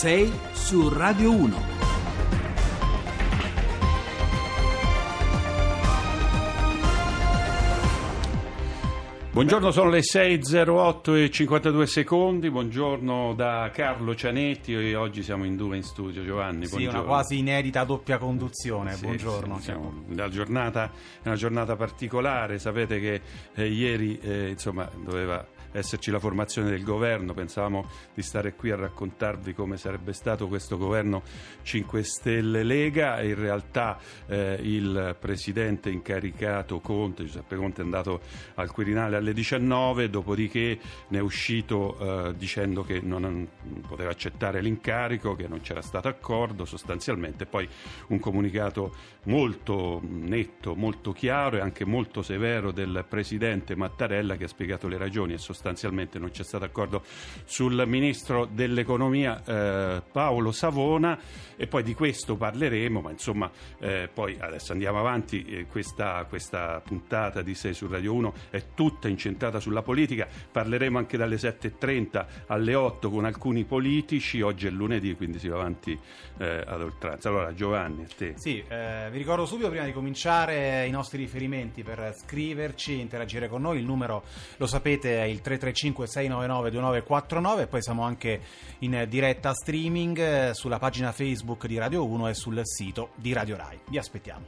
6 0.00 0.32
su 0.54 0.88
Radio 0.88 1.30
1. 1.30 1.78
Buongiorno, 9.32 9.70
sono 9.70 9.90
le 9.90 10.00
6.08 10.00 11.22
e 11.22 11.30
52 11.30 11.86
secondi, 11.86 12.50
buongiorno 12.50 13.32
da 13.34 13.70
Carlo 13.72 14.14
Cianetti 14.16 14.74
e 14.74 14.94
oggi 14.96 15.22
siamo 15.22 15.44
in 15.44 15.56
due 15.56 15.76
in 15.76 15.82
studio, 15.84 16.24
Giovanni. 16.24 16.64
Sì, 16.64 16.70
buongiorno. 16.76 16.98
una 17.00 17.08
quasi 17.08 17.38
inedita 17.38 17.84
doppia 17.84 18.18
conduzione, 18.18 18.94
Sì, 18.94 19.04
buongiorno. 19.04 19.56
sì, 19.58 19.62
siamo- 19.62 20.04
la 20.14 20.28
giornata 20.28 20.90
è 21.22 21.26
una 21.28 21.36
giornata 21.36 21.76
particolare, 21.76 22.58
sapete 22.58 22.98
che 22.98 23.20
eh, 23.54 23.66
ieri 23.68 24.18
eh, 24.20 24.48
insomma, 24.48 24.90
doveva 25.04 25.46
esserci 25.72 26.10
la 26.10 26.18
formazione 26.18 26.70
del 26.70 26.82
governo, 26.82 27.32
pensavamo 27.32 27.88
di 28.14 28.22
stare 28.22 28.54
qui 28.54 28.70
a 28.70 28.76
raccontarvi 28.76 29.54
come 29.54 29.76
sarebbe 29.76 30.12
stato 30.12 30.48
questo 30.48 30.76
governo 30.76 31.22
5 31.62 32.02
Stelle 32.02 32.62
Lega, 32.62 33.22
in 33.22 33.36
realtà 33.36 33.98
eh, 34.26 34.58
il 34.62 35.16
presidente 35.18 35.90
incaricato 35.90 36.80
Conte, 36.80 37.24
Giuseppe 37.24 37.56
Conte 37.56 37.82
è 37.82 37.84
andato 37.84 38.20
al 38.54 38.70
Quirinale 38.70 39.16
alle 39.16 39.32
19, 39.32 40.10
dopodiché 40.10 40.78
ne 41.08 41.18
è 41.18 41.20
uscito 41.20 42.28
eh, 42.28 42.34
dicendo 42.36 42.82
che 42.82 43.00
non 43.00 43.48
poteva 43.86 44.10
accettare 44.10 44.60
l'incarico, 44.60 45.34
che 45.34 45.46
non 45.48 45.60
c'era 45.60 45.82
stato 45.82 46.08
accordo 46.08 46.64
sostanzialmente, 46.64 47.46
poi 47.46 47.68
un 48.08 48.18
comunicato 48.18 48.94
molto 49.24 50.00
netto, 50.02 50.74
molto 50.74 51.12
chiaro 51.12 51.56
e 51.56 51.60
anche 51.60 51.84
molto 51.84 52.22
severo 52.22 52.72
del 52.72 53.04
presidente 53.08 53.76
Mattarella 53.76 54.36
che 54.36 54.44
ha 54.44 54.48
spiegato 54.48 54.88
le 54.88 54.96
ragioni 54.96 55.34
e 55.34 55.38
sostanzialmente 55.38 55.59
non 55.64 56.30
c'è 56.30 56.42
stato 56.42 56.64
accordo 56.64 57.02
sul 57.44 57.84
ministro 57.86 58.46
dell'economia 58.50 59.42
eh, 59.44 60.02
Paolo 60.10 60.52
Savona 60.52 61.18
e 61.56 61.66
poi 61.66 61.82
di 61.82 61.94
questo 61.94 62.36
parleremo, 62.36 63.00
ma 63.00 63.10
insomma 63.10 63.50
eh, 63.78 64.08
poi 64.12 64.36
adesso 64.40 64.72
andiamo 64.72 64.98
avanti, 64.98 65.44
eh, 65.44 65.66
questa, 65.66 66.24
questa 66.28 66.80
puntata 66.80 67.42
di 67.42 67.54
6 67.54 67.74
su 67.74 67.86
Radio 67.86 68.14
1 68.14 68.34
è 68.50 68.64
tutta 68.74 69.08
incentrata 69.08 69.60
sulla 69.60 69.82
politica, 69.82 70.26
parleremo 70.50 70.96
anche 70.96 71.16
dalle 71.16 71.36
7.30 71.36 72.26
alle 72.46 72.74
8 72.74 73.10
con 73.10 73.24
alcuni 73.26 73.64
politici, 73.64 74.40
oggi 74.40 74.66
è 74.66 74.70
lunedì 74.70 75.14
quindi 75.14 75.38
si 75.38 75.48
va 75.48 75.56
avanti 75.56 75.98
eh, 76.38 76.64
ad 76.66 76.80
oltranza. 76.80 77.28
Allora 77.28 77.52
Giovanni, 77.52 78.04
a 78.04 78.08
te. 78.16 78.34
Sì, 78.36 78.62
eh, 78.66 79.08
vi 79.10 79.18
ricordo 79.18 79.44
subito 79.44 79.68
prima 79.68 79.84
di 79.84 79.92
cominciare 79.92 80.86
i 80.86 80.90
nostri 80.90 81.18
riferimenti 81.18 81.82
per 81.82 82.14
scriverci, 82.16 82.98
interagire 82.98 83.48
con 83.48 83.60
noi. 83.60 83.78
Il 83.78 83.84
numero 83.84 84.24
lo 84.56 84.66
sapete 84.66 85.22
è 85.22 85.24
il 85.24 85.42
335 85.58 86.06
699 86.06 86.70
2949 86.70 87.62
e 87.62 87.66
poi 87.66 87.82
siamo 87.82 88.02
anche 88.02 88.40
in 88.80 89.06
diretta 89.08 89.52
streaming 89.52 90.18
eh, 90.18 90.50
sulla 90.54 90.78
pagina 90.78 91.12
Facebook 91.12 91.66
di 91.66 91.78
Radio 91.78 92.06
1 92.06 92.28
e 92.28 92.34
sul 92.34 92.60
sito 92.64 93.10
di 93.16 93.32
Radio 93.32 93.56
Rai. 93.56 93.78
Vi 93.88 93.98
aspettiamo. 93.98 94.46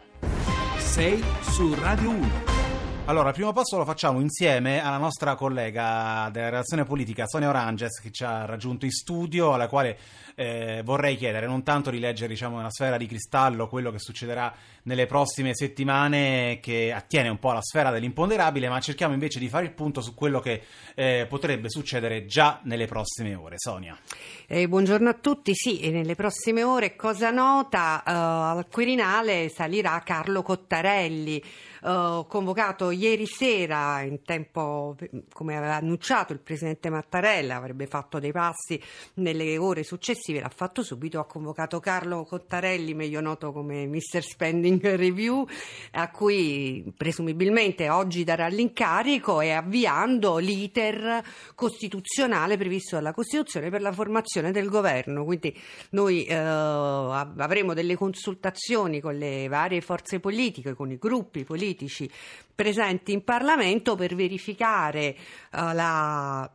6 0.77 1.25
su 1.41 1.75
Radio 1.75 2.11
1. 2.11 2.62
Allora, 3.07 3.31
il 3.31 3.35
primo 3.35 3.53
passo 3.53 3.77
lo 3.77 3.85
facciamo 3.85 4.21
insieme 4.21 4.81
alla 4.81 4.97
nostra 4.97 5.35
collega 5.35 6.31
della 6.33 6.51
relazione 6.51 6.85
politica 6.85 7.27
Sonia 7.27 7.49
Oranges 7.49 8.01
che 8.01 8.13
ci 8.13 8.23
ha 8.23 8.45
raggiunto 8.45 8.85
in 8.85 8.93
studio, 8.93 9.53
alla 9.53 9.67
quale 9.67 9.99
eh, 10.37 10.83
vorrei 10.85 11.17
chiedere 11.17 11.47
non 11.47 11.65
tanto 11.65 11.91
di 11.91 11.99
leggere 11.99 12.29
diciamo, 12.29 12.59
nella 12.59 12.71
sfera 12.71 12.97
di 12.97 13.07
cristallo 13.07 13.67
quello 13.67 13.91
che 13.91 13.99
succederà 13.99 14.55
nelle 14.85 15.07
prossime 15.07 15.55
settimane 15.55 16.61
che 16.61 16.93
attiene 16.93 17.29
un 17.29 17.39
po' 17.39 17.51
alla 17.51 17.63
sfera 17.63 17.91
dell'imponderabile, 17.91 18.69
ma 18.69 18.81
cerchiamo 18.81 19.15
invece 19.15 19.41
di 19.41 19.49
fare 19.49 19.65
il 19.65 19.73
punto 19.73 20.01
su 20.01 20.15
quello 20.15 20.39
che 20.39 20.63
eh, 20.95 21.27
potrebbe 21.29 21.71
succedere 21.71 22.25
già 22.27 22.61
nelle 22.63 22.87
prossime 22.87 23.35
ore. 23.35 23.57
Sonia. 23.59 23.99
Eh, 24.47 24.69
buongiorno 24.69 25.09
a 25.09 25.15
tutti, 25.15 25.55
sì, 25.55 25.81
e 25.81 25.91
nelle 25.91 26.15
prossime 26.15 26.63
ore, 26.63 26.95
cosa 26.95 27.31
nota, 27.31 28.03
eh, 28.05 28.13
al 28.13 28.67
Quirinale 28.71 29.49
salirà 29.49 30.01
Carlo 30.05 30.43
Cottarelli, 30.43 31.43
eh, 31.85 32.25
convocato 32.29 32.91
ieri 32.93 33.27
sera 33.27 34.03
in 34.03 34.23
tempo, 34.23 34.97
come 35.33 35.57
aveva 35.57 35.77
annunciato 35.77 36.33
il 36.33 36.39
Presidente 36.39 36.91
Mattarella, 36.91 37.57
avrebbe 37.57 37.87
fatto 37.87 38.19
dei 38.19 38.33
passi 38.33 38.81
nelle 39.15 39.59
ore 39.59 39.83
successive, 39.83 40.41
l'ha 40.41 40.53
fatto 40.55 40.83
subito, 40.83 41.19
ha 41.19 41.27
convocato 41.27 41.81
Carlo 41.81 42.25
Cottarelli, 42.25 42.95
meglio 42.95 43.21
noto 43.21 43.53
come 43.53 43.87
Mr. 43.87 44.23
Spending 44.23 44.81
Review, 44.97 45.47
a 45.93 46.11
cui 46.11 46.93
presumibilmente 46.97 47.89
oggi 47.91 48.25
darà 48.25 48.47
l'incarico 48.49 49.41
e 49.41 49.51
avviando 49.51 50.39
l'iter 50.39 51.23
costituzionale 51.55 52.57
previsto 52.57 52.97
dalla 52.97 53.13
Costituzione 53.13 53.71
per 53.71 53.81
la 53.81 53.93
formazione 53.93 54.53
del 54.53 54.69
governo. 54.69 55.25
Quindi 55.25 55.57
noi 55.91 56.25
eh, 56.25 56.35
av- 56.35 57.39
avremo 57.39 57.75
delle 57.75 57.97
consultazioni 57.97 59.01
con 59.01 59.17
le 59.17 59.49
varie 59.49 59.81
forze 59.81 60.21
politiche, 60.21 60.75
con 60.75 60.91
i 60.91 60.99
gruppi 60.99 61.45
politici 61.45 62.11
presenti 62.55 63.13
in 63.13 63.25
Parlamento 63.25 63.95
per 63.95 64.15
verificare 64.15 65.01
eh, 65.05 65.17
la 65.51 66.51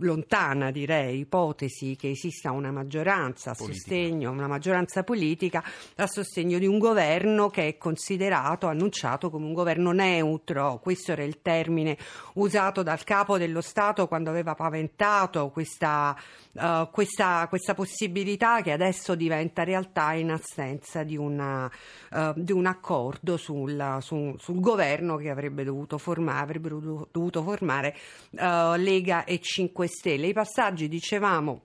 lontana, 0.00 0.70
direi, 0.70 1.20
ipotesi 1.20 1.96
che 1.96 2.10
esista 2.10 2.50
una 2.50 2.70
maggioranza 2.70 3.50
a 3.50 3.54
Politica. 3.54 3.80
sostegno, 3.80 4.30
una 4.30 4.46
maggioranza 4.46 5.02
politica 5.02 5.62
a 5.96 6.06
sostegno 6.06 6.58
di 6.58 6.66
un 6.66 6.78
governo 6.78 7.50
che 7.50 7.68
è 7.68 7.78
considerato, 7.78 8.66
annunciato 8.66 9.30
come 9.30 9.46
un 9.46 9.52
governo 9.52 9.92
neutro. 9.92 10.80
Questo 10.82 11.12
era 11.12 11.22
il 11.22 11.40
termine 11.42 11.96
usato 12.34 12.82
dal 12.82 13.04
capo 13.04 13.38
dello 13.38 13.60
Stato 13.60 14.08
quando 14.08 14.30
aveva 14.30 14.54
paventato 14.54 15.50
questa, 15.50 16.16
eh, 16.52 16.88
questa, 16.90 17.46
questa 17.48 17.74
possibilità 17.74 18.60
che 18.62 18.72
adesso 18.72 19.14
diventa 19.14 19.64
realtà 19.64 20.12
in 20.14 20.30
assenza 20.30 21.02
di, 21.02 21.16
una, 21.16 21.70
eh, 22.12 22.32
di 22.36 22.52
un 22.52 22.66
accordo 22.66 23.36
sul, 23.36 23.98
su- 24.00 24.34
sul 24.38 24.60
governo 24.60 25.16
che 25.16 25.30
avrebbe 25.34 25.64
dovuto 25.64 25.98
formare, 25.98 26.42
avrebbero 26.42 27.06
dovuto- 27.10 27.42
formare 27.42 27.94
eh, 28.30 28.74
Lega 28.78 29.24
e 29.24 29.40
5 29.40 29.86
Stelle. 29.86 30.28
I 30.28 30.32
passaggi, 30.32 30.88
dicevamo, 30.88 31.62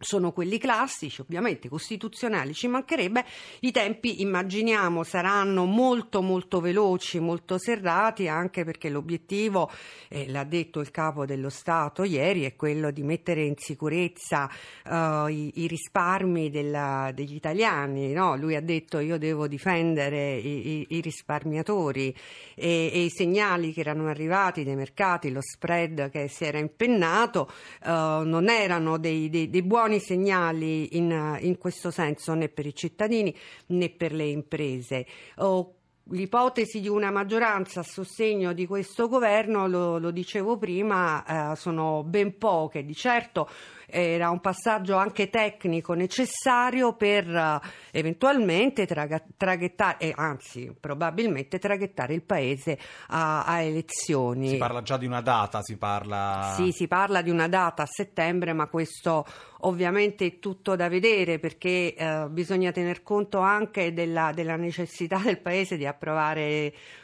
sono 0.00 0.32
quelli 0.32 0.56
classici, 0.58 1.20
ovviamente 1.20 1.68
costituzionali, 1.68 2.54
ci 2.54 2.68
mancherebbe. 2.68 3.24
I 3.60 3.70
tempi, 3.70 4.22
immaginiamo, 4.22 5.02
saranno 5.04 5.66
molto 5.66 6.22
molto 6.22 6.60
veloci, 6.60 7.20
molto 7.20 7.58
serrati, 7.58 8.26
anche 8.26 8.64
perché 8.64 8.88
l'obiettivo, 8.88 9.70
eh, 10.08 10.26
l'ha 10.30 10.44
detto 10.44 10.80
il 10.80 10.90
capo 10.90 11.26
dello 11.26 11.50
Stato 11.50 12.02
ieri, 12.02 12.44
è 12.44 12.56
quello 12.56 12.90
di 12.90 13.02
mettere 13.02 13.44
in 13.44 13.54
sicurezza 13.58 14.48
eh, 14.84 15.24
i, 15.28 15.52
i 15.62 15.66
risparmi 15.66 16.48
della- 16.50 17.10
degli 17.14 17.34
italiani. 17.34 18.12
no? 18.12 18.36
Lui 18.36 18.56
ha 18.56 18.62
detto 18.62 19.00
io 19.00 19.18
devo 19.18 19.46
difendere 19.48 20.36
i, 20.36 20.68
i- 20.68 20.86
i 20.96 21.00
risparmiatori 21.00 22.14
e, 22.54 22.90
e 22.92 23.02
i 23.02 23.10
segnali 23.10 23.72
che 23.72 23.80
erano 23.80 24.08
arrivati 24.08 24.64
dai 24.64 24.76
mercati, 24.76 25.30
lo 25.30 25.40
spread 25.42 26.08
che 26.10 26.28
si 26.28 26.44
era 26.44 26.58
impennato, 26.58 27.50
eh, 27.84 27.88
non 28.24 28.48
erano 28.48 28.96
dei, 28.98 29.28
dei- 29.28 29.50
dei 29.50 29.62
buoni 29.62 29.89
segnali 29.98 30.96
in, 30.96 31.38
in 31.40 31.58
questo 31.58 31.90
senso 31.90 32.34
né 32.34 32.48
per 32.48 32.66
i 32.66 32.74
cittadini 32.74 33.34
né 33.66 33.88
per 33.90 34.12
le 34.12 34.26
imprese. 34.26 35.06
Oh, 35.36 35.79
L'ipotesi 36.10 36.80
di 36.80 36.88
una 36.88 37.10
maggioranza 37.10 37.80
a 37.80 37.84
sostegno 37.84 38.52
di 38.52 38.66
questo 38.66 39.08
governo, 39.08 39.68
lo, 39.68 39.98
lo 39.98 40.10
dicevo 40.10 40.58
prima, 40.58 41.52
eh, 41.52 41.56
sono 41.56 42.02
ben 42.02 42.36
poche. 42.36 42.84
Di 42.84 42.94
certo 42.94 43.48
era 43.92 44.30
un 44.30 44.40
passaggio 44.40 44.96
anche 44.96 45.30
tecnico 45.30 45.94
necessario 45.94 46.94
per 46.94 47.28
eh, 47.28 47.60
eventualmente 47.90 48.86
traga- 48.86 49.22
traghettare, 49.36 49.96
eh, 49.98 50.12
anzi 50.14 50.74
probabilmente 50.78 51.58
traghettare 51.58 52.14
il 52.14 52.22
paese 52.22 52.78
a, 53.08 53.44
a 53.44 53.60
elezioni. 53.60 54.48
Si 54.48 54.56
parla 54.56 54.82
già 54.82 54.96
di 54.96 55.06
una 55.06 55.20
data, 55.20 55.62
si 55.62 55.76
parla... 55.76 56.54
Sì, 56.56 56.72
si 56.72 56.86
parla 56.86 57.22
di 57.22 57.30
una 57.30 57.48
data 57.48 57.82
a 57.82 57.86
settembre, 57.86 58.52
ma 58.52 58.66
questo 58.66 59.26
ovviamente 59.62 60.24
è 60.24 60.38
tutto 60.38 60.74
da 60.74 60.88
vedere 60.88 61.38
perché 61.38 61.94
eh, 61.94 62.26
bisogna 62.30 62.72
tener 62.72 63.02
conto 63.02 63.40
anche 63.40 63.92
della, 63.92 64.32
della 64.32 64.56
necessità 64.56 65.18
del 65.18 65.40
Paese 65.40 65.76
di 65.76 65.86
approvare 65.86 65.99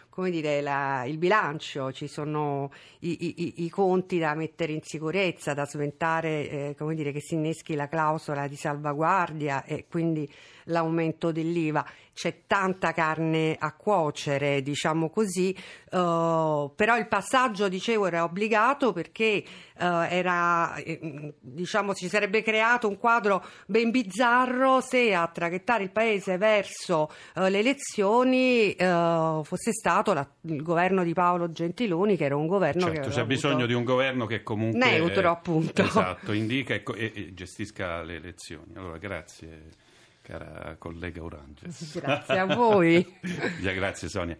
come 0.08 0.30
dire, 0.30 0.60
la- 0.62 1.04
il 1.04 1.18
bilancio, 1.18 1.92
ci 1.92 2.06
sono 2.08 2.70
i, 3.00 3.26
i- 3.26 3.34
i- 3.62 3.64
i 3.64 3.68
conti 3.70 4.18
da 4.18 4.34
mettere 4.34 4.72
in 4.72 4.82
sicurezza, 4.82 5.52
da 5.54 5.66
sventare, 5.66 6.48
eh, 6.70 6.74
come 6.76 6.94
dire, 6.94 7.12
che 7.12 7.20
si 7.20 7.34
inneschi 7.34 7.74
la 7.74 7.88
clausola 7.88 8.48
di 8.48 8.56
salvaguardia 8.56 9.64
e 9.64 9.86
quindi 9.88 10.28
l'aumento 10.66 11.32
dell'IVA. 11.32 11.84
c'è 12.16 12.44
tanta 12.46 12.92
carne 12.92 13.56
a 13.58 13.74
cuocere, 13.74 14.62
diciamo 14.62 15.10
così, 15.10 15.54
uh, 15.90 16.72
però 16.74 16.96
il 16.96 17.06
passaggio, 17.08 17.68
dicevo, 17.68 18.06
era 18.06 18.24
obbligato 18.24 18.94
perché 18.94 19.44
uh, 19.78 19.84
era, 20.08 20.76
eh, 20.76 21.34
diciamo, 21.38 21.92
si 21.94 22.08
sarebbe 22.08 22.40
creato 22.40 22.88
un 22.88 22.96
quadro 22.96 23.44
ben 23.66 23.90
bizzarro 23.90 24.80
se 24.80 25.12
a 25.12 25.26
traghettare 25.26 25.82
il 25.82 25.90
paese 25.90 26.38
verso 26.38 27.10
uh, 27.34 27.42
le 27.48 27.58
elezioni 27.58 28.74
fosse 28.76 29.72
stato 29.72 30.14
la, 30.14 30.26
il 30.42 30.62
governo 30.62 31.04
di 31.04 31.12
Paolo 31.12 31.50
Gentiloni, 31.52 32.16
che 32.16 32.24
era 32.24 32.36
un 32.36 32.46
governo 32.46 32.80
certo, 32.80 32.94
che 32.94 33.08
c'è 33.08 33.20
avuto... 33.20 33.26
bisogno 33.26 33.66
di 33.66 33.74
un 33.74 33.84
governo 33.84 34.24
che 34.24 34.42
comunque 34.42 34.78
neutro, 34.78 35.30
appunto. 35.30 35.82
Esatto, 35.82 36.32
indica 36.32 36.72
e, 36.72 36.82
e, 36.94 37.12
e 37.14 37.34
gestisca 37.34 38.02
le 38.02 38.14
elezioni. 38.14 38.72
Allora, 38.74 38.96
grazie 38.96 39.84
cara 40.26 40.74
collega 40.78 41.22
Oranges. 41.22 41.98
Grazie 42.00 42.38
a 42.38 42.46
voi. 42.46 43.18
ja, 43.62 43.72
grazie 43.72 44.08
Sonia. 44.08 44.36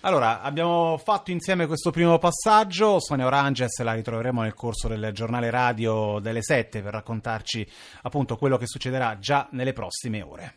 Allora, 0.00 0.42
abbiamo 0.42 0.98
fatto 0.98 1.30
insieme 1.30 1.68
questo 1.68 1.92
primo 1.92 2.18
passaggio, 2.18 2.98
Sonia 2.98 3.26
Oranges 3.26 3.80
la 3.82 3.92
ritroveremo 3.92 4.42
nel 4.42 4.54
corso 4.54 4.88
del 4.88 5.12
giornale 5.12 5.48
radio 5.48 6.18
delle 6.18 6.42
7 6.42 6.82
per 6.82 6.92
raccontarci 6.92 7.64
appunto 8.02 8.36
quello 8.36 8.56
che 8.56 8.66
succederà 8.66 9.16
già 9.20 9.46
nelle 9.52 9.72
prossime 9.72 10.22
ore. 10.22 10.54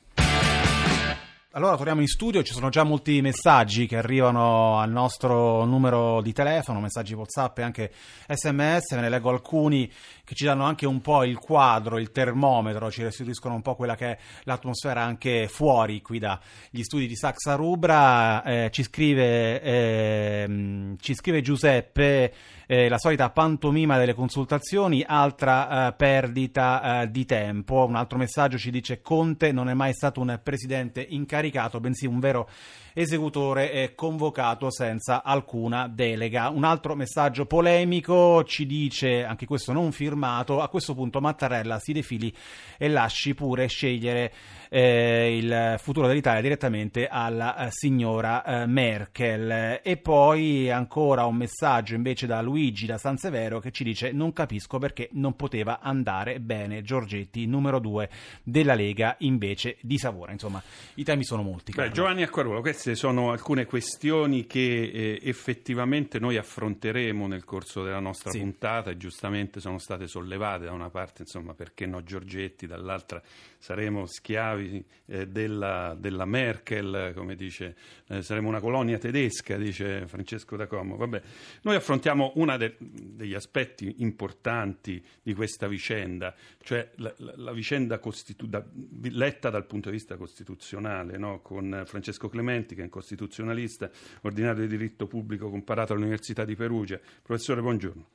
Allora 1.56 1.78
torniamo 1.78 2.02
in 2.02 2.08
studio, 2.08 2.44
ci 2.44 2.52
sono 2.52 2.68
già 2.68 2.84
molti 2.84 3.22
messaggi 3.22 3.86
che 3.86 3.96
arrivano 3.96 4.78
al 4.78 4.92
nostro 4.92 5.64
numero 5.64 6.22
di 6.22 6.34
telefono, 6.34 6.82
messaggi 6.82 7.14
WhatsApp 7.14 7.60
e 7.60 7.62
anche 7.62 7.92
SMS, 8.28 8.94
ve 8.94 9.00
ne 9.00 9.08
leggo 9.08 9.30
alcuni 9.30 9.90
che 10.26 10.36
ci 10.36 10.44
danno 10.44 10.66
anche 10.66 10.86
un 10.86 11.00
po' 11.00 11.24
il 11.24 11.38
quadro, 11.38 11.98
il 11.98 12.12
termometro, 12.12 12.92
ci 12.92 13.04
restituiscono 13.04 13.56
un 13.56 13.62
po' 13.62 13.76
quella 13.76 13.96
che 13.96 14.06
è 14.06 14.18
l'atmosfera 14.44 15.02
anche 15.02 15.48
fuori 15.48 16.02
qui 16.02 16.20
dagli 16.20 16.84
studi 16.84 17.08
di 17.08 17.16
Saxa 17.16 17.56
Rubra. 17.56 18.44
Eh, 18.44 18.70
ci, 18.72 18.84
scrive, 18.84 19.62
eh, 19.62 20.96
ci 21.00 21.14
scrive 21.14 21.40
Giuseppe 21.40 22.34
eh, 22.68 22.90
la 22.90 22.98
solita 22.98 23.30
pantomima 23.30 23.98
delle 23.98 24.14
consultazioni, 24.14 25.04
altra 25.06 25.88
eh, 25.88 25.94
perdita 25.94 27.04
eh, 27.04 27.12
di 27.12 27.26
tempo. 27.26 27.86
Un 27.86 27.96
altro 27.96 28.18
messaggio 28.18 28.58
ci 28.58 28.72
dice 28.72 29.02
Conte 29.02 29.52
non 29.52 29.70
è 29.70 29.74
mai 29.74 29.94
stato 29.94 30.20
un 30.22 30.40
presidente 30.44 31.06
incaricato, 31.46 31.80
bensì 31.80 32.06
un 32.06 32.20
vero 32.20 32.50
esecutore 32.98 33.72
è 33.72 33.94
convocato 33.94 34.72
senza 34.72 35.22
alcuna 35.22 35.90
delega. 35.90 36.48
Un 36.48 36.64
altro 36.64 36.96
messaggio 36.96 37.46
polemico 37.46 38.44
ci 38.46 38.66
dice, 38.66 39.26
anche 39.26 39.46
questo 39.46 39.74
non 39.74 39.92
firmato, 39.92 40.62
a 40.62 40.70
questo 40.70 40.96
punto 40.96 41.20
Mattarella 41.20 41.78
si 41.78 41.92
defili 41.92 42.34
e 42.78 42.88
lasci 42.88 43.36
pure 43.36 43.68
scegliere 43.68 44.32
eh, 44.70 45.38
il 45.38 45.76
futuro 45.78 46.08
dell'Italia 46.08 46.42
direttamente 46.42 47.08
alla 47.08 47.58
eh, 47.58 47.68
signora 47.72 48.44
eh, 48.44 48.66
Merkel. 48.66 49.82
E 49.84 49.98
poi 49.98 50.72
ancora 50.72 51.26
un 51.26 51.36
messaggio 51.36 51.96
invece 51.96 52.28
da 52.28 52.42
Luigi 52.42 52.86
da 52.86 52.98
San 52.98 53.18
Severo 53.18 53.60
che 53.60 53.72
ci 53.72 53.84
dice 53.84 54.14
non 54.14 54.32
capisco 54.32 54.78
perché 54.78 55.10
non 55.14 55.36
poteva 55.36 55.80
andare 55.82 56.40
bene 56.40 56.82
Giorgetti, 56.82 57.46
numero 57.46 57.80
due 57.80 58.10
della 58.42 58.74
Lega 58.74 59.16
invece 59.20 59.78
di 59.82 59.98
Savona. 59.98 60.32
Insomma, 60.32 60.64
i 60.94 61.04
temi 61.04 61.26
sono 61.26 61.42
molti. 61.42 61.74
Beh, 61.74 61.92
Giovanni 61.92 62.24
Acquaruolo, 62.24 62.62
questi 62.62 62.85
queste 62.86 63.08
sono 63.08 63.32
alcune 63.32 63.66
questioni 63.66 64.46
che 64.46 64.60
eh, 64.60 65.20
effettivamente 65.24 66.20
noi 66.20 66.38
affronteremo 66.38 67.26
nel 67.26 67.44
corso 67.44 67.84
della 67.84 68.00
nostra 68.00 68.30
sì. 68.30 68.38
puntata 68.38 68.92
e 68.92 68.98
giustamente 68.98 69.60
sono 69.60 69.80
state 69.80 70.06
sollevate 70.06 70.66
da 70.66 70.72
una 70.72 70.92
parte, 70.92 71.24
insomma, 71.24 71.56
perché 71.56 71.88
no 71.88 72.04
Giorgetti, 72.04 72.68
dall'altra 72.68 73.24
saremo 73.66 74.06
schiavi 74.06 74.86
eh, 75.08 75.28
della, 75.28 75.96
della, 75.98 76.26
Merkel, 76.26 77.14
come 77.16 77.36
dice, 77.36 77.76
eh, 78.08 78.22
saremo 78.22 78.48
una 78.48 78.60
colonia 78.60 79.00
tedesca, 79.00 79.58
dice 79.58 80.06
Francesco 80.06 80.56
da 80.56 80.68
Como. 80.68 80.96
Vabbè, 80.96 81.20
noi 81.64 81.76
affrontiamo 81.76 82.34
uno 82.36 82.56
de- 82.58 82.76
degli 82.78 83.34
aspetti 83.34 83.96
importanti 83.98 85.04
di 85.24 85.34
questa 85.34 85.68
vicenda, 85.68 86.36
cioè 86.62 86.92
la, 86.98 87.12
la, 87.18 87.34
la 87.38 87.52
vicenda 87.52 87.98
costitu- 87.98 88.48
da, 88.48 88.64
letta 89.10 89.50
dal 89.50 89.66
punto 89.66 89.90
di 89.90 89.96
vista 89.96 90.16
costituzionale, 90.16 91.18
no? 91.18 91.42
con 91.42 91.82
Francesco 91.88 92.30
Clementi, 92.30 92.75
è 92.82 92.84
un 92.84 92.90
costituzionalista, 92.90 93.90
ordinario 94.22 94.62
di 94.64 94.70
diritto 94.70 95.08
pubblico 95.08 95.50
comparato 95.50 95.94
all'Università 95.94 96.46
di 96.46 96.56
Perugia. 96.56 97.00
Professore, 97.22 97.62
buongiorno. 97.62 98.15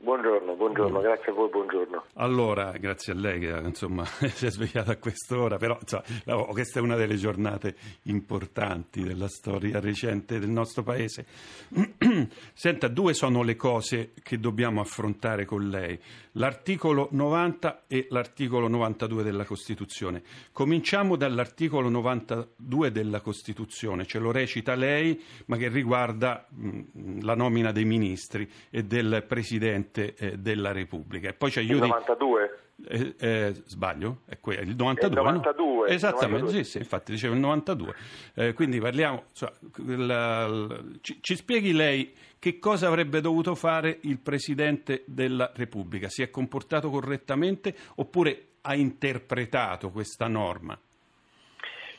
Buongiorno, 0.00 0.54
buongiorno, 0.54 1.00
grazie 1.00 1.32
a 1.32 1.34
voi, 1.34 1.48
buongiorno. 1.48 2.04
Allora, 2.14 2.70
grazie 2.78 3.14
a 3.14 3.16
lei 3.16 3.40
che 3.40 3.48
insomma, 3.64 4.04
si 4.30 4.46
è 4.46 4.50
svegliata 4.50 4.92
a 4.92 4.96
quest'ora, 4.96 5.56
però 5.56 5.76
insomma, 5.80 6.44
questa 6.52 6.78
è 6.78 6.82
una 6.82 6.94
delle 6.94 7.16
giornate 7.16 7.74
importanti 8.04 9.02
della 9.02 9.26
storia 9.26 9.80
recente 9.80 10.38
del 10.38 10.50
nostro 10.50 10.84
Paese. 10.84 11.26
Senta, 12.54 12.86
due 12.86 13.12
sono 13.12 13.42
le 13.42 13.56
cose 13.56 14.12
che 14.22 14.38
dobbiamo 14.38 14.80
affrontare 14.80 15.44
con 15.44 15.68
lei, 15.68 15.98
l'articolo 16.32 17.08
90 17.10 17.86
e 17.88 18.06
l'articolo 18.10 18.68
92 18.68 19.24
della 19.24 19.44
Costituzione. 19.44 20.22
Cominciamo 20.52 21.16
dall'articolo 21.16 21.88
92 21.88 22.92
della 22.92 23.20
Costituzione, 23.20 24.06
ce 24.06 24.20
lo 24.20 24.30
recita 24.30 24.76
lei, 24.76 25.20
ma 25.46 25.56
che 25.56 25.68
riguarda 25.68 26.46
mh, 26.48 27.24
la 27.24 27.34
nomina 27.34 27.72
dei 27.72 27.84
ministri 27.84 28.48
e 28.70 28.84
del 28.84 29.24
Presidente 29.26 29.86
Presidente 29.88 30.14
eh, 30.16 30.36
della 30.36 30.72
Repubblica. 30.72 31.28
E 31.28 31.32
poi 31.32 31.50
c'è 31.50 31.60
il 31.60 31.76
92? 31.76 32.58
Eh, 32.88 33.14
eh, 33.18 33.52
sbaglio? 33.64 34.20
È 34.26 34.38
que- 34.38 34.54
il 34.54 34.76
92, 34.76 35.08
il 35.08 35.26
92 35.26 35.64
no? 35.64 35.84
Esattamente, 35.86 36.36
92. 36.42 36.64
Sì, 36.64 36.70
sì, 36.70 36.78
infatti 36.78 37.12
dicevo 37.12 37.34
il 37.34 37.40
92. 37.40 37.94
Eh, 38.34 38.52
quindi 38.52 38.78
parliamo, 38.78 39.24
cioè, 39.32 39.50
la, 39.86 40.46
la, 40.46 40.82
ci, 41.00 41.18
ci, 41.20 41.34
spieghi 41.34 41.72
lei 41.72 42.14
che 42.38 42.58
cosa 42.58 42.86
avrebbe 42.86 43.20
dovuto 43.20 43.54
fare 43.54 43.98
il 44.02 44.20
Presidente 44.20 45.02
della 45.06 45.50
Repubblica? 45.54 46.08
Si 46.08 46.22
è 46.22 46.30
comportato 46.30 46.90
correttamente 46.90 47.74
oppure 47.96 48.46
ha 48.62 48.74
interpretato 48.74 49.90
questa 49.90 50.28
norma? 50.28 50.78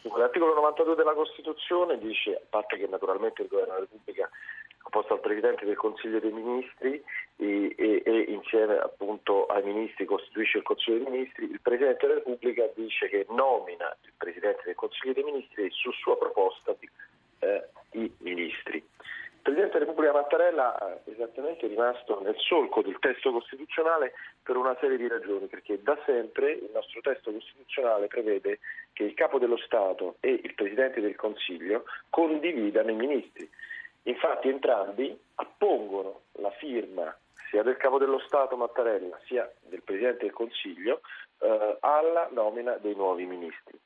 L'articolo 0.02 0.54
92 0.54 0.96
della 0.96 1.14
Costituzione 1.14 1.98
dice, 1.98 2.34
a 2.34 2.42
parte 2.50 2.78
che 2.78 2.88
naturalmente 2.88 3.42
il 3.42 3.50
Governo 3.50 3.74
della 3.74 3.86
Repubblica 3.86 4.30
proposto 4.90 5.14
al 5.14 5.20
Presidente 5.20 5.66
del 5.66 5.76
Consiglio 5.76 6.20
dei 6.20 6.32
Ministri 6.32 7.02
e, 7.38 7.76
e, 7.78 8.02
e, 8.04 8.20
insieme 8.30 8.78
appunto 8.78 9.46
ai 9.46 9.64
ministri 9.64 10.06
costituisce 10.06 10.58
il 10.58 10.64
Consiglio 10.64 11.04
dei 11.04 11.12
Ministri, 11.12 11.50
il 11.50 11.62
Presidente 11.62 12.06
della 12.08 12.20
Repubblica 12.20 12.68
dice 12.74 13.08
che 13.08 13.26
nomina 13.30 13.96
il 14.04 14.14
Presidente 14.18 14.64
del 14.66 14.76
Consiglio 14.76 15.14
dei 15.14 15.24
Ministri 15.24 15.66
e 15.66 15.70
su 15.70 15.92
sua 15.92 16.18
proposta 16.18 16.76
eh, 17.40 17.68
i 17.92 18.12
ministri. 18.20 18.78
Il 18.78 19.56
Presidente 19.56 19.80
della 19.80 19.86
Repubblica 19.86 20.14
Mattarella 20.14 21.02
è 21.04 21.10
esattamente 21.10 21.68
rimasto 21.68 22.20
nel 22.22 22.36
solco 22.38 22.82
del 22.82 23.00
testo 23.00 23.32
costituzionale 23.32 24.14
per 24.44 24.58
una 24.58 24.76
serie 24.80 24.98
di 24.98 25.08
ragioni, 25.08 25.48
perché 25.48 25.82
da 25.82 25.98
sempre 26.06 26.52
il 26.52 26.70
nostro 26.74 27.00
testo 27.02 27.32
costituzionale 27.32 28.08
prevede 28.08 28.60
che 28.94 29.04
il 29.04 29.14
Capo 29.14 29.40
dello 29.40 29.58
Stato 29.58 30.18
e 30.20 30.42
il 30.44 30.54
Presidente 30.56 31.00
del 31.00 31.16
Consiglio 31.16 31.86
condividano 32.10 32.92
i 32.92 32.96
ministri. 32.96 33.50
Infatti 34.04 34.50
entrambi 34.50 35.18
appongono 35.36 36.22
la 36.34 36.52
firma 36.52 37.16
sia 37.50 37.64
del 37.64 37.78
Capo 37.78 37.98
dello 37.98 38.20
Stato 38.20 38.56
Mattarella 38.56 39.20
sia 39.26 39.52
del 39.62 39.82
Presidente 39.84 40.26
del 40.26 40.34
Consiglio 40.34 41.02
eh, 41.40 41.78
alla 41.80 42.30
nomina 42.32 42.78
dei 42.78 42.96
nuovi 42.96 43.26
ministri. 43.26 43.80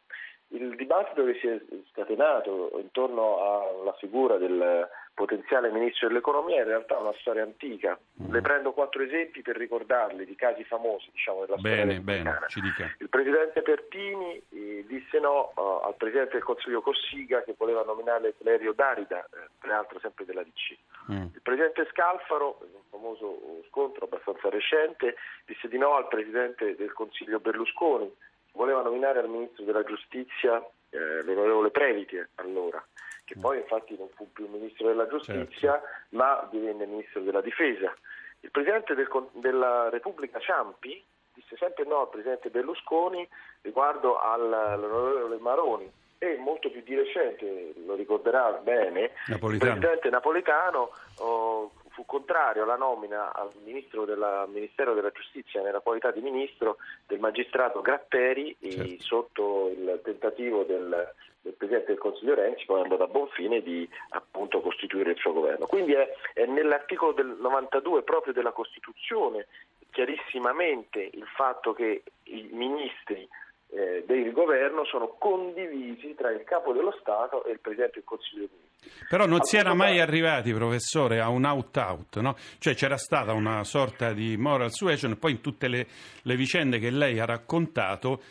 Il 0.53 0.75
dibattito 0.75 1.25
che 1.25 1.38
si 1.39 1.48
è 1.48 1.60
scatenato 1.91 2.72
intorno 2.79 3.79
alla 3.81 3.93
figura 3.93 4.38
del 4.38 4.88
potenziale 5.13 5.72
ministro 5.72 6.07
dell'economia 6.07 6.62
in 6.62 6.67
realtà 6.67 6.98
è 6.98 7.01
una 7.01 7.13
storia 7.19 7.43
antica. 7.43 7.98
Mm. 8.22 8.31
Le 8.31 8.41
prendo 8.41 8.72
quattro 8.72 9.03
esempi 9.03 9.41
per 9.41 9.57
ricordarli 9.57 10.25
di 10.25 10.36
casi 10.36 10.63
famosi 10.63 11.10
diciamo, 11.12 11.41
della 11.45 11.57
bene, 11.57 12.00
storia 12.00 12.01
bene, 12.01 12.39
Il 13.00 13.10
presidente 13.10 13.62
Pertini 13.62 14.41
eh, 14.50 14.86
disse 14.88 15.19
no 15.19 15.53
uh, 15.55 15.86
al 15.86 15.95
presidente 15.98 16.33
del 16.33 16.43
Consiglio 16.43 16.81
Cossiga 16.81 17.43
che 17.43 17.55
voleva 17.57 17.83
nominare 17.83 18.33
Valerio 18.38 18.74
Darida, 18.74 19.24
eh, 19.24 19.50
peraltro 19.60 20.00
sempre 20.00 20.25
della 20.25 20.43
DC. 20.43 20.77
Mm. 21.12 21.27
Il 21.33 21.41
presidente 21.41 21.88
Scalfaro, 21.91 22.60
in 22.67 22.75
un 22.75 22.81
famoso 22.89 23.62
scontro 23.69 24.05
abbastanza 24.05 24.50
recente, 24.50 25.15
disse 25.45 25.67
di 25.67 25.77
no 25.77 25.95
al 25.95 26.07
presidente 26.07 26.75
del 26.75 26.93
Consiglio 26.93 27.39
Berlusconi 27.39 28.12
voleva 28.53 28.81
nominare 28.81 29.19
al 29.19 29.29
ministro 29.29 29.63
della 29.63 29.83
giustizia 29.83 30.63
eh, 30.89 31.24
l'onorevole 31.24 31.72
Previti 31.72 32.22
allora, 32.36 32.83
che 33.25 33.36
poi 33.39 33.57
infatti 33.57 33.95
non 33.98 34.10
fu 34.15 34.31
più 34.31 34.48
ministro 34.48 34.88
della 34.88 35.07
giustizia 35.07 35.74
certo. 35.74 35.88
ma 36.10 36.48
divenne 36.51 36.86
ministro 36.86 37.22
della 37.22 37.41
difesa. 37.41 37.93
Il 38.41 38.51
presidente 38.51 38.93
del, 38.95 39.10
della 39.33 39.89
Repubblica 39.89 40.39
Ciampi 40.39 41.03
disse 41.33 41.55
sempre 41.57 41.86
no 41.86 42.01
al 42.01 42.10
presidente 42.10 42.50
Berlusconi 42.50 43.27
riguardo 43.62 44.19
all'onorevole 44.19 45.38
Maroni 45.38 45.91
e 46.19 46.38
molto 46.38 46.69
più 46.69 46.81
di 46.83 46.95
recente, 46.95 47.74
lo 47.86 47.95
ricorderà 47.95 48.51
bene, 48.63 49.12
Napolitano. 49.27 49.72
il 49.74 49.77
presidente 49.79 50.10
Napolitano 50.10 50.91
oh, 51.17 51.72
fu 51.93 52.05
contrario 52.05 52.63
alla 52.63 52.75
nomina 52.75 53.33
al 53.33 53.50
ministro 53.63 54.05
della, 54.05 54.45
Ministero 54.47 54.93
della 54.93 55.12
Giustizia 55.12 55.62
nella 55.62 55.79
qualità 55.79 56.12
di 56.12 56.21
ministro 56.21 56.77
del 57.07 57.19
magistrato 57.19 57.81
Gratteri 57.81 58.55
Certo. 58.59 59.03
sotto 59.03 59.69
il 59.69 60.01
tentativo 60.03 60.63
del, 60.63 61.13
del 61.41 61.53
Presidente 61.53 61.88
del 61.88 62.00
Consiglio 62.00 62.35
Renzi, 62.35 62.65
poi 62.65 62.81
andò 62.81 62.97
a 62.97 63.07
buon 63.07 63.27
fine 63.29 63.62
di 63.62 63.88
appunto 64.09 64.62
costituire 64.62 65.12
il 65.12 65.17
suo 65.17 65.33
governo. 65.33 65.67
Quindi 65.67 65.93
è, 65.93 66.12
è 66.33 66.45
nell'articolo 66.45 67.13
del 67.13 67.38
92 67.39 68.01
proprio 68.03 68.33
della 68.33 68.51
Costituzione 68.51 69.47
chiarissimamente 69.91 71.09
il 71.13 71.27
fatto 71.35 71.73
che 71.73 72.03
i 72.23 72.50
ministri 72.51 73.27
eh, 73.69 74.03
del 74.05 74.31
governo 74.31 74.85
sono 74.85 75.09
condivisi 75.19 76.15
tra 76.15 76.31
il 76.31 76.43
capo 76.43 76.73
dello 76.73 76.95
Stato 77.00 77.45
e 77.45 77.51
il 77.51 77.59
Presidente 77.59 77.95
del 77.95 78.03
Consiglio 78.03 78.39
dei 78.39 78.50
Ministri. 78.50 78.62
Però 79.09 79.25
non 79.25 79.43
si 79.43 79.57
era 79.57 79.73
mai 79.73 79.97
ma- 79.97 80.03
arrivati, 80.03 80.53
professore, 80.53 81.19
a 81.19 81.29
un 81.29 81.45
out-out, 81.45 82.19
no? 82.19 82.35
Cioè 82.59 82.73
c'era 82.73 82.97
stata 82.97 83.33
una 83.33 83.63
sorta 83.63 84.13
di 84.13 84.37
moral 84.37 84.71
suasion 84.71 85.17
poi 85.17 85.31
in 85.31 85.41
tutte 85.41 85.67
le, 85.67 85.87
le 86.21 86.35
vicende 86.35 86.79
che 86.79 86.89
lei 86.89 87.19
ha 87.19 87.25
raccontato 87.25 88.21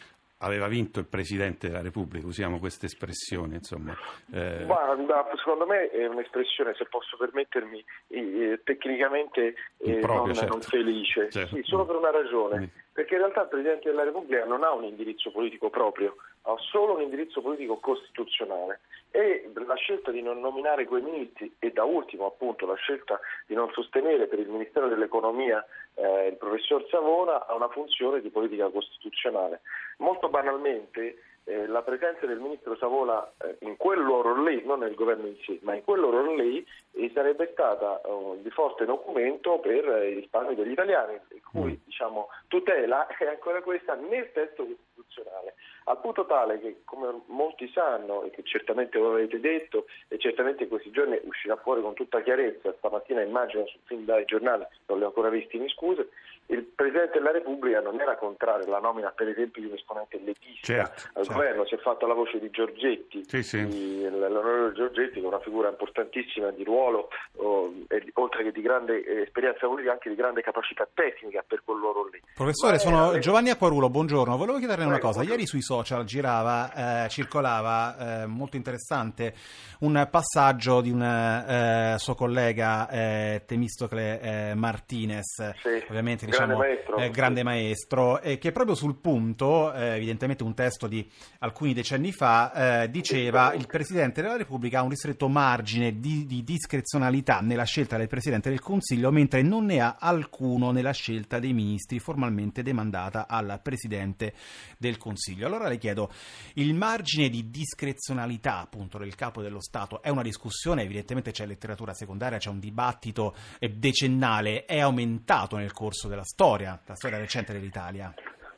aveva 0.42 0.68
vinto 0.68 0.98
il 0.98 1.06
Presidente 1.06 1.68
della 1.68 1.82
Repubblica, 1.82 2.26
usiamo 2.26 2.58
questa 2.58 2.86
espressione, 2.86 3.56
insomma. 3.56 3.96
Eh, 4.32 4.64
Guarda, 4.64 5.28
secondo 5.36 5.66
me 5.66 5.88
è 5.90 6.06
un'espressione, 6.06 6.74
se 6.74 6.84
posso 6.86 7.16
permettermi, 7.16 7.84
eh, 8.08 8.60
tecnicamente 8.64 9.54
eh, 9.78 9.90
Impropria, 9.90 10.24
non, 10.24 10.34
certo. 10.34 10.52
non 10.52 10.60
felice. 10.60 11.30
Certo. 11.30 11.54
Sì, 11.54 11.62
solo 11.64 11.86
per 11.86 11.96
una 11.96 12.10
ragione. 12.10 12.60
Mm. 12.60 12.64
Perché 12.92 13.14
in 13.14 13.20
realtà 13.20 13.42
il 13.42 13.48
Presidente 13.48 13.88
della 13.88 14.04
Repubblica 14.04 14.44
non 14.44 14.64
ha 14.64 14.72
un 14.72 14.84
indirizzo 14.84 15.30
politico 15.30 15.70
proprio, 15.70 16.16
ha 16.42 16.56
solo 16.58 16.94
un 16.94 17.02
indirizzo 17.02 17.40
politico 17.40 17.78
costituzionale 17.78 18.80
e 19.10 19.50
la 19.66 19.74
scelta 19.74 20.10
di 20.10 20.22
non 20.22 20.40
nominare 20.40 20.86
quei 20.86 21.02
ministri 21.02 21.54
e 21.58 21.70
da 21.70 21.84
ultimo 21.84 22.26
appunto 22.26 22.66
la 22.66 22.74
scelta 22.74 23.20
di 23.46 23.54
non 23.54 23.70
sostenere 23.72 24.26
per 24.26 24.38
il 24.38 24.48
Ministero 24.48 24.88
dell'Economia 24.88 25.64
eh, 25.94 26.28
il 26.28 26.36
professor 26.36 26.86
Savona 26.88 27.46
ha 27.46 27.54
una 27.54 27.68
funzione 27.68 28.20
di 28.20 28.30
politica 28.30 28.68
costituzionale. 28.70 29.60
Molto 29.98 30.28
banalmente 30.28 31.18
eh, 31.44 31.66
la 31.66 31.82
presenza 31.82 32.26
del 32.26 32.38
ministro 32.38 32.76
Savola 32.76 33.32
eh, 33.38 33.56
in 33.60 33.76
quel 33.76 33.98
ruolo 33.98 34.42
lì, 34.42 34.62
non 34.64 34.80
nel 34.80 34.94
governo 34.94 35.26
in 35.26 35.36
sé, 35.44 35.58
ma 35.62 35.74
in 35.74 35.82
quel 35.82 36.00
ruolo 36.00 36.34
lì 36.34 36.64
eh, 36.92 37.10
sarebbe 37.14 37.50
stata 37.52 38.00
eh, 38.00 38.42
di 38.42 38.50
forte 38.50 38.84
documento 38.84 39.58
per 39.58 39.88
eh, 39.88 40.10
i 40.10 40.14
risparmi 40.14 40.54
degli 40.54 40.70
italiani, 40.70 41.18
il 41.30 41.42
cui 41.42 41.80
diciamo, 41.84 42.28
tutela 42.48 43.06
è 43.18 43.26
ancora 43.26 43.62
questa 43.62 43.94
nel 43.94 44.30
testo 44.32 44.64
costituzionale, 44.64 45.54
al 45.84 46.00
punto 46.00 46.26
tale 46.26 46.60
che 46.60 46.82
come 46.84 47.22
molti 47.26 47.68
sanno 47.72 48.22
e 48.22 48.30
che 48.30 48.42
certamente 48.44 48.98
voi 48.98 49.14
avete 49.22 49.40
detto 49.40 49.86
e 50.08 50.18
certamente 50.18 50.62
in 50.62 50.68
questi 50.68 50.90
giorni 50.90 51.18
uscirà 51.24 51.56
fuori 51.56 51.82
con 51.82 51.94
tutta 51.94 52.22
chiarezza, 52.22 52.72
stamattina 52.78 53.20
immagino 53.20 53.66
sul 53.66 53.80
film 53.84 54.04
dai 54.04 54.24
giornali, 54.24 54.64
non 54.86 54.98
li 54.98 55.04
ho 55.04 55.08
ancora 55.08 55.28
visti, 55.28 55.58
mi 55.58 55.68
scuse, 55.68 56.08
il 56.52 56.64
Presidente 56.74 57.18
della 57.18 57.32
Repubblica 57.32 57.80
non 57.80 57.98
era 58.00 58.16
contrario 58.16 58.66
alla 58.66 58.78
nomina 58.78 59.10
per 59.10 59.28
esempio 59.28 59.62
di 59.62 59.68
un 59.68 59.74
esponente 59.74 60.18
leghista 60.22 60.60
Certo, 60.62 61.02
al 61.14 61.24
certo. 61.24 61.32
governo, 61.32 61.66
si 61.66 61.74
è 61.74 61.78
fatta 61.78 62.06
la 62.06 62.14
voce 62.14 62.38
di 62.38 62.50
Giorgetti, 62.50 63.24
Sì, 63.26 63.42
sì. 63.42 63.66
di- 63.66 64.02
l'onorevole 64.08 64.72
Giorgetti 64.74 65.14
che 65.18 65.24
è 65.24 65.26
una 65.26 65.40
figura 65.40 65.68
importantissima 65.70 66.50
di 66.50 66.62
ruolo, 66.64 67.08
oh, 67.36 67.72
e 67.88 68.04
oltre 68.14 68.44
che 68.44 68.52
di 68.52 68.60
grande 68.60 69.02
eh, 69.04 69.22
esperienza 69.22 69.66
politica 69.66 69.92
anche 69.92 70.08
di 70.10 70.14
grande 70.14 70.42
capacità 70.42 70.86
tecnica 70.92 71.42
per 71.46 71.62
quel 71.64 71.78
ruolo 71.78 72.08
lì. 72.12 72.20
Professore, 72.34 72.72
Ma 72.74 72.78
sono 72.78 73.10
era- 73.10 73.18
Giovanni 73.18 73.50
Acquarulo, 73.50 73.88
buongiorno. 73.90 74.36
Volevo 74.36 74.58
chiederle 74.58 74.84
una 74.84 74.98
cosa. 74.98 75.20
buongiorno. 75.22 75.32
Ieri 75.32 75.46
sui 75.46 75.62
social 75.62 76.04
girava, 76.04 77.04
eh, 77.04 77.08
circolava, 77.08 78.22
eh, 78.22 78.26
molto 78.26 78.56
interessante, 78.56 79.34
un 79.80 80.06
passaggio 80.10 80.80
di 80.80 80.90
un 80.90 81.02
eh, 81.02 81.94
suo 81.98 82.14
collega 82.14 82.88
eh, 82.88 83.42
Temistocle 83.46 84.20
eh, 84.20 84.54
Martinez, 84.54 85.54
Sì, 85.62 85.84
ovviamente 85.88 86.26
grande 86.26 86.40
diciamo 86.46 86.58
maestro. 86.58 86.96
eh, 86.96 87.10
grande 87.10 87.42
maestro, 87.42 88.20
e 88.20 88.38
che 88.38 88.52
proprio 88.52 88.74
sul 88.74 88.96
punto, 88.96 89.72
eh, 89.72 89.96
evidentemente 89.96 90.42
un 90.42 90.54
testo 90.54 90.86
di 90.86 91.08
alcuni 91.38 91.74
decenni 91.74 92.12
fa, 92.12 92.82
eh, 92.82 92.90
diceva 92.90 93.52
il 93.54 93.66
Presidente 93.66 94.22
della 94.22 94.36
Repubblica 94.36 94.80
ha 94.80 94.82
un 94.82 94.90
ristretto 94.90 95.28
margine 95.28 95.98
di, 95.98 96.26
di 96.26 96.42
discrezionalità 96.42 97.40
nella 97.40 97.64
scelta 97.64 97.96
del 97.96 98.08
Presidente 98.08 98.48
del 98.50 98.60
Consiglio, 98.60 99.10
mentre 99.10 99.42
non 99.42 99.66
ne 99.66 99.80
ha 99.80 99.96
alcuno 99.98 100.70
nella 100.70 100.92
scelta 100.92 101.38
dei 101.38 101.52
ministri 101.52 101.98
formalmente 101.98 102.62
demandata 102.62 103.26
al 103.28 103.60
Presidente 103.62 104.34
del 104.78 104.96
Consiglio. 104.98 105.46
Allora 105.46 105.68
le 105.68 105.78
chiedo, 105.78 106.10
il 106.54 106.74
margine 106.74 107.28
di 107.28 107.50
discrezionalità 107.50 108.58
appunto 108.58 108.98
del 108.98 109.14
Capo 109.14 109.42
dello 109.42 109.60
Stato 109.60 110.02
è 110.02 110.08
una 110.08 110.22
discussione, 110.22 110.82
evidentemente 110.82 111.30
c'è 111.30 111.46
letteratura 111.46 111.94
secondaria, 111.94 112.38
c'è 112.38 112.50
un 112.50 112.60
dibattito 112.60 113.34
eh, 113.58 113.70
decennale, 113.70 114.64
è 114.64 114.80
aumentato 114.80 115.56
nel 115.56 115.72
corso 115.72 116.08
della 116.08 116.21
storia, 116.24 116.78
la 116.86 116.94
storia 116.94 117.18
recente 117.18 117.52
dell'Italia. 117.52 118.12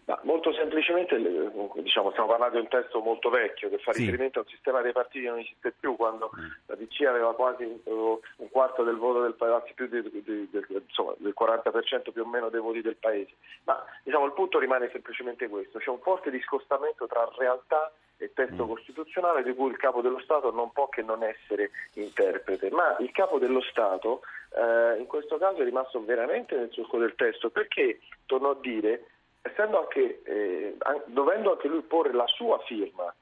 Ma 0.07 0.21
molto 0.25 0.53
semplicemente, 0.53 1.17
diciamo, 1.17 2.11
stiamo 2.11 2.29
parlando 2.29 2.57
di 2.59 2.63
un 2.65 2.69
testo 2.69 3.01
molto 3.01 3.31
vecchio 3.31 3.71
che 3.71 3.79
fa 3.79 3.93
Sì. 3.95 4.01
riferimento 4.01 4.39
a 4.39 4.43
un 4.43 4.49
sistema 4.49 4.83
dei 4.83 4.93
partiti 4.93 5.25
che 5.25 5.31
non 5.31 5.39
esiste 5.39 5.73
più, 5.81 5.97
quando 5.97 6.31
la 6.67 6.75
DC 6.75 7.01
aveva 7.07 7.35
quasi 7.35 7.63
eh, 7.63 7.81
un 7.91 8.51
quarto 8.51 8.83
del 8.85 8.97
voto 8.97 9.23
del 9.23 9.33
paese, 9.33 9.55
anzi 9.55 9.73
più 9.73 9.87
di- 9.89 10.03
di- 10.23 10.49
del, 10.51 10.67
insomma, 10.87 11.15
del 11.17 11.33
40% 11.35 12.13
più 12.13 12.21
o 12.23 12.27
meno 12.27 12.51
dei 12.51 12.61
voti 12.61 12.83
del 12.83 12.97
paese. 12.97 13.33
Ma 13.65 13.83
diciamo, 14.03 14.27
il 14.27 14.33
punto 14.35 14.59
rimane 14.59 14.91
semplicemente 14.93 15.49
questo, 15.49 15.79
c'è 15.79 15.89
un 15.89 16.01
forte 16.01 16.31
discostamento 16.31 17.07
tra 17.07 17.27
realtà 17.39 17.91
e 17.91 18.04
testo 18.33 18.67
costituzionale 18.67 19.43
di 19.43 19.55
cui 19.55 19.71
il 19.71 19.77
capo 19.77 20.01
dello 20.01 20.21
Stato 20.21 20.51
non 20.51 20.73
può 20.73 20.89
che 20.89 21.03
non 21.03 21.23
essere 21.23 21.71
interprete, 21.95 22.71
ma 22.71 22.97
il 22.99 23.11
capo 23.13 23.39
dello 23.39 23.61
Stato 23.61 24.23
eh, 24.57 24.99
in 24.99 25.07
questo 25.07 25.37
caso 25.37 25.61
è 25.61 25.65
rimasto 25.65 26.03
veramente 26.05 26.57
nel 26.57 26.71
succo 26.71 26.99
del 26.99 27.15
testo. 27.17 27.51
Perché, 27.51 28.01
torno 28.27 28.51
a 28.51 28.57
dire, 28.61 29.07
essendo 29.43 29.81
anche, 29.81 30.23
eh, 30.23 30.77
dovendo 31.07 31.53
anche 31.53 31.69
lui 31.69 31.83
porre 31.83 32.13
la 32.13 32.27
sua 32.27 32.59
firma 32.61 33.13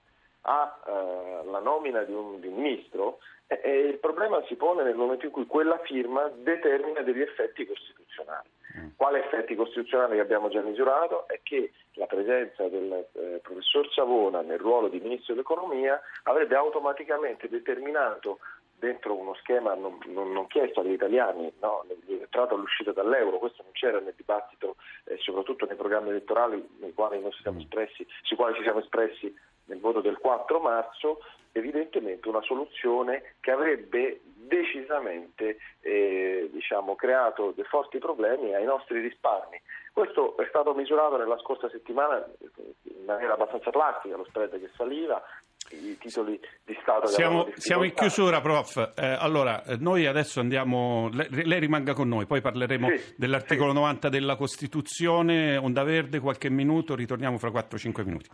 alla 0.45 1.61
nomina 1.61 2.03
di 2.03 2.13
un, 2.13 2.41
di 2.41 2.49
un 2.49 2.55
ministro, 2.55 3.19
eh, 3.47 3.61
eh, 3.63 3.79
il 3.89 3.99
problema 3.99 4.43
si 4.47 4.57
pone 4.57 4.83
nel 4.83 4.97
momento 4.97 5.27
in 5.27 5.33
cui 5.33 5.47
quella 5.47 5.79
firma 5.85 6.29
determina 6.35 7.03
degli 7.03 7.21
effetti 7.21 7.67
costituzionali. 7.67 8.49
Quale 8.97 9.25
effetti 9.25 9.55
costituzionali 9.55 10.15
che 10.15 10.21
abbiamo 10.21 10.49
già 10.49 10.61
misurato 10.61 11.29
è 11.29 11.41
che 11.43 11.73
la 11.95 12.07
presenza 12.07 12.67
del 12.69 13.07
eh, 13.13 13.41
professor 13.43 13.91
Savona 13.93 14.41
nel 14.41 14.59
ruolo 14.59 14.89
di 14.89 15.01
ministro 15.01 15.35
dell'economia 15.35 16.01
avrebbe 16.25 16.57
automaticamente 16.57 17.49
determinato 17.49 18.39
dentro 18.83 19.15
uno 19.15 19.35
schema 19.35 19.75
non, 19.75 19.99
non- 20.07 20.33
non 20.33 20.49
chiesto 20.49 20.81
agli 20.81 20.91
italiani, 20.91 21.53
no, 21.61 21.85
nell'entrata 21.87 22.55
all'uscita 22.55 22.91
dall'euro, 22.91 23.39
questo 23.39 23.63
non 23.63 23.71
c'era 23.73 24.01
nel 24.01 24.15
dibattito, 24.17 24.75
eh, 25.05 25.17
soprattutto 25.19 25.67
nei 25.67 25.77
programmi 25.77 26.09
elettorali 26.09 26.67
nei 26.81 26.93
quali 26.93 27.21
noi 27.21 27.31
siamo 27.41 27.61
espressi, 27.61 28.05
sui 28.23 28.37
quali 28.37 28.57
ci 28.57 28.63
siamo 28.63 28.81
espressi 28.81 29.33
nel 29.67 29.79
voto 29.79 30.01
del 30.01 30.19
4 30.19 30.59
marzo, 30.59 31.21
evidentemente 31.53 32.29
una 32.29 32.43
soluzione 32.43 33.35
che 33.41 33.53
avrebbe 33.53 34.21
decisamente 34.47 35.59
eh, 35.81 36.49
diciamo, 36.53 36.95
creato 36.95 37.53
dei 37.55 37.65
forti 37.65 37.99
problemi 37.99 38.55
ai 38.55 38.65
nostri 38.65 39.01
risparmi. 39.01 39.61
Questo 39.93 40.37
è 40.39 40.47
stato 40.49 40.75
misurato 40.75 41.17
nella 41.17 41.39
scorsa 41.39 41.69
settimana 41.69 42.25
eh, 42.25 42.51
in 42.85 43.05
maniera 43.05 43.35
abbastanza 43.35 43.71
plastica, 43.71 44.17
lo 44.17 44.25
spread 44.25 44.59
che 44.59 44.71
saliva, 44.77 45.23
i 45.71 45.97
titoli 45.99 46.39
di 46.65 46.77
Stato 46.83 47.07
Siamo, 47.07 47.49
siamo 47.55 47.85
in 47.85 47.95
chiusura, 47.95 48.41
prof. 48.41 48.93
Eh, 48.97 49.07
allora, 49.07 49.63
eh, 49.65 49.77
noi 49.79 50.07
adesso 50.07 50.41
andiamo. 50.41 51.09
Lei, 51.13 51.45
lei 51.45 51.61
rimanga 51.61 51.95
con 51.95 52.09
noi, 52.09 52.27
poi 52.27 52.41
parleremo 52.41 52.89
Sì, 52.97 53.15
dell'articolo 53.17 53.73
90 53.73 54.09
della 54.09 54.37
Costituzione. 54.37 55.57
Onda 55.57 55.85
Verde, 55.85 56.21
qualche 56.21 56.51
minuto, 56.51 56.95
ritorniamo 56.95 57.39
fra 57.39 57.51
4-5 57.51 58.05
minuti. 58.05 58.29